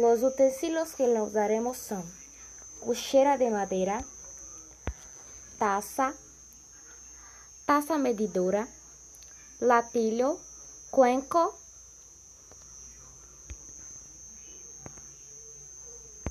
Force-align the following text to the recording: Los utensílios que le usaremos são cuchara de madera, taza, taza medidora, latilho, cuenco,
Los 0.00 0.22
utensílios 0.22 0.94
que 0.94 1.06
le 1.06 1.20
usaremos 1.20 1.76
são 1.76 2.02
cuchara 2.80 3.36
de 3.36 3.50
madera, 3.50 4.02
taza, 5.58 6.14
taza 7.66 7.98
medidora, 7.98 8.66
latilho, 9.60 10.40
cuenco, 10.90 11.54